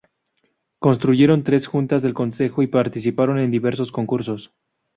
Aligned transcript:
Construyeron 0.79 1.43
tres 1.43 1.67
juntas 1.67 2.01
del 2.01 2.15
consejo 2.15 2.63
y 2.63 2.65
participaron 2.65 3.37
en 3.37 3.51
diversos 3.51 3.91
concursos. 3.91 4.51